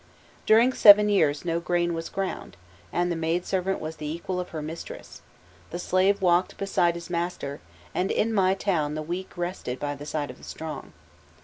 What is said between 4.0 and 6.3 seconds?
equal of her mistress, the slave